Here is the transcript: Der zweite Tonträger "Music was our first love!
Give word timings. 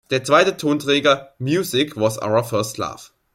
Der 0.09 0.23
zweite 0.23 0.57
Tonträger 0.57 1.35
"Music 1.37 1.95
was 1.95 2.17
our 2.19 2.43
first 2.43 2.79
love! 2.79 3.09